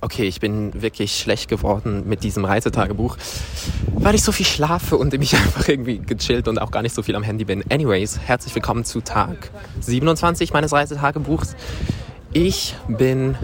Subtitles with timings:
[0.00, 3.16] okay, ich bin wirklich schlecht geworden mit diesem Reisetagebuch,
[3.94, 7.02] weil ich so viel schlafe und mich einfach irgendwie gechillt und auch gar nicht so
[7.02, 7.64] viel am Handy bin.
[7.70, 11.56] Anyways, herzlich willkommen zu Tag 27 meines Reisetagebuchs.
[12.32, 13.36] Ich bin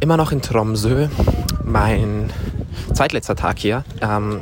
[0.00, 1.08] immer noch in Tromsø,
[1.64, 2.32] mein
[2.94, 3.84] zweitletzter Tag hier.
[4.00, 4.40] Ähm,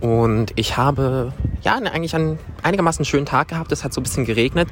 [0.00, 3.72] und ich habe ja eigentlich einen einigermaßen schönen Tag gehabt.
[3.72, 4.68] Es hat so ein bisschen geregnet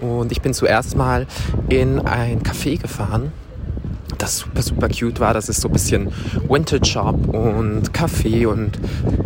[0.00, 1.26] und ich bin zuerst mal
[1.68, 3.32] in ein Café gefahren
[4.22, 5.34] das super, super cute war.
[5.34, 6.12] Das ist so ein bisschen
[6.48, 8.78] Vintage Shop und Café und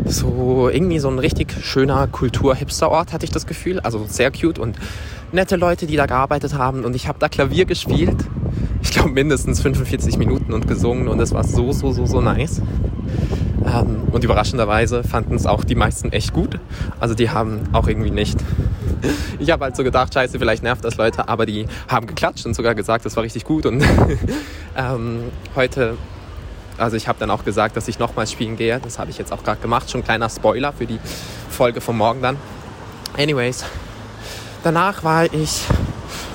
[0.05, 3.80] so irgendwie so ein richtig schöner Kultur-Hipster-Ort, hatte ich das Gefühl.
[3.80, 4.77] Also sehr cute und
[5.32, 6.84] nette Leute, die da gearbeitet haben.
[6.84, 8.16] Und ich habe da Klavier gespielt.
[8.82, 12.60] Ich glaube mindestens 45 Minuten und gesungen und es war so, so, so, so nice.
[13.66, 16.60] Ähm, und überraschenderweise fanden es auch die meisten echt gut.
[17.01, 18.38] Also die haben auch irgendwie nicht
[19.38, 22.54] ich habe halt so gedacht, scheiße, vielleicht nervt das Leute, aber die haben geklatscht und
[22.54, 23.66] sogar gesagt, das war richtig gut.
[23.66, 23.84] Und
[24.76, 25.96] ähm, heute,
[26.78, 28.80] also ich habe dann auch gesagt, dass ich nochmal spielen gehe.
[28.82, 29.90] Das habe ich jetzt auch gerade gemacht.
[29.90, 30.98] Schon ein kleiner Spoiler für die
[31.51, 32.37] Folge von morgen dann.
[33.16, 33.64] Anyways,
[34.62, 35.62] danach war ich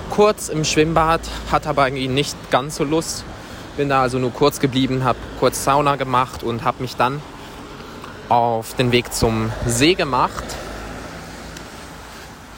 [0.09, 3.23] kurz im Schwimmbad, hatte aber irgendwie nicht ganz so Lust.
[3.77, 7.21] Bin da also nur kurz geblieben, habe kurz Sauna gemacht und habe mich dann
[8.27, 10.43] auf den Weg zum See gemacht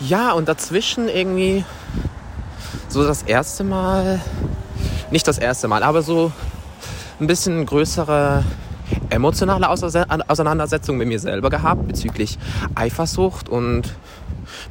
[0.07, 1.63] ja, und dazwischen irgendwie
[2.87, 4.19] so das erste Mal,
[5.11, 6.31] nicht das erste Mal, aber so
[7.19, 8.43] ein bisschen größere
[9.09, 12.37] emotionale Auseinandersetzung mit mir selber gehabt bezüglich
[12.75, 13.93] Eifersucht und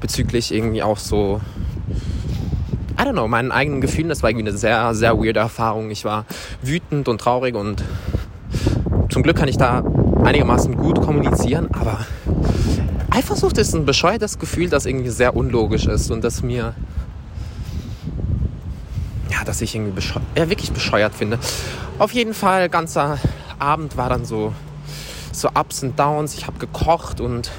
[0.00, 1.40] bezüglich irgendwie auch so,
[2.98, 4.08] I don't know, meinen eigenen Gefühlen.
[4.08, 5.90] Das war irgendwie eine sehr, sehr weirde Erfahrung.
[5.90, 6.26] Ich war
[6.60, 7.82] wütend und traurig und
[9.08, 9.82] zum Glück kann ich da
[10.24, 12.00] einigermaßen gut kommunizieren, aber
[13.20, 16.74] Eifersucht ist ein bescheuertes Gefühl, das irgendwie sehr unlogisch ist und das mir,
[19.30, 20.00] ja, dass ich irgendwie
[20.34, 21.38] ja, wirklich bescheuert finde.
[21.98, 23.18] Auf jeden Fall, ganzer
[23.58, 24.54] Abend war dann so,
[25.32, 26.32] so Ups und Downs.
[26.32, 27.50] Ich habe gekocht und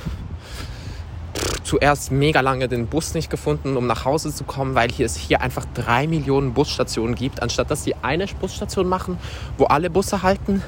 [1.64, 5.16] zuerst mega lange den Bus nicht gefunden, um nach Hause zu kommen, weil hier es
[5.16, 7.44] hier einfach drei Millionen Busstationen gibt.
[7.44, 9.20] Anstatt dass sie eine Busstation machen,
[9.60, 10.64] wo alle Busse halten,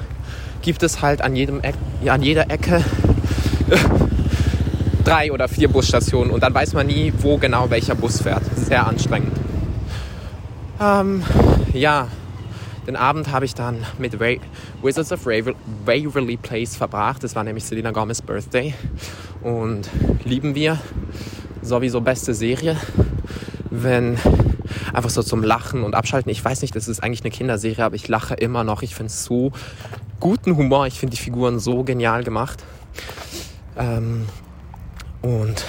[0.62, 1.74] gibt es halt an, jedem Eck,
[2.06, 2.84] an jeder Ecke
[5.04, 8.42] drei oder vier Busstationen und dann weiß man nie, wo genau welcher Bus fährt.
[8.56, 9.32] Sehr anstrengend.
[10.80, 11.22] Ähm,
[11.72, 12.08] ja,
[12.86, 14.40] den Abend habe ich dann mit Ray
[14.82, 17.22] Wizards of Waverly Place verbracht.
[17.24, 18.74] Das war nämlich Selena Gomez Birthday.
[19.42, 19.88] Und
[20.24, 20.78] lieben wir.
[21.62, 22.76] Sowieso beste Serie.
[23.70, 24.18] Wenn
[24.92, 26.30] einfach so zum Lachen und Abschalten.
[26.30, 28.82] Ich weiß nicht, das ist eigentlich eine Kinderserie, aber ich lache immer noch.
[28.82, 29.52] Ich finde es so
[30.20, 30.86] guten Humor.
[30.86, 32.62] Ich finde die Figuren so genial gemacht.
[33.78, 34.26] Ähm,
[35.24, 35.64] und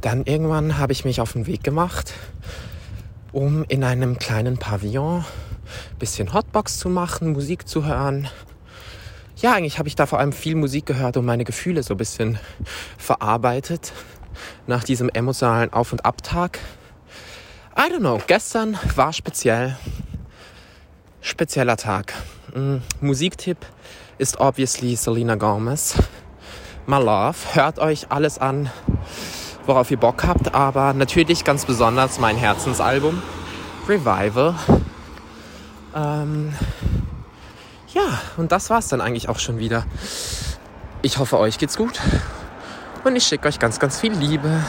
[0.00, 2.14] dann irgendwann habe ich mich auf den Weg gemacht,
[3.30, 8.28] um in einem kleinen Pavillon ein bisschen Hotbox zu machen, Musik zu hören.
[9.36, 11.96] Ja, eigentlich habe ich da vor allem viel Musik gehört und meine Gefühle so ein
[11.96, 12.40] bisschen
[12.98, 13.92] verarbeitet
[14.66, 16.58] nach diesem emotionalen Auf- und Abtag.
[17.76, 19.76] I don't know, gestern war speziell.
[21.20, 22.14] Spezieller Tag.
[22.52, 23.58] Mm, Musiktipp
[24.18, 25.94] ist obviously Selena Gomez.
[26.88, 27.36] My Love.
[27.52, 28.70] Hört euch alles an,
[29.66, 33.22] worauf ihr Bock habt, aber natürlich ganz besonders mein Herzensalbum
[33.86, 34.54] Revival.
[35.94, 36.54] Ähm,
[37.92, 39.84] ja, und das war's dann eigentlich auch schon wieder.
[41.02, 42.00] Ich hoffe, euch geht's gut
[43.04, 44.64] und ich schicke euch ganz, ganz viel Liebe.